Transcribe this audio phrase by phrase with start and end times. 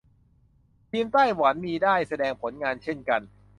[0.91, 3.21] ทีมไต้หวันมีได้แสดงผลงานเช่นกัน